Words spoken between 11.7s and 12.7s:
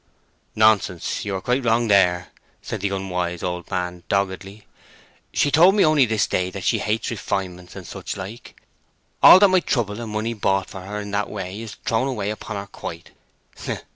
thrown away upon her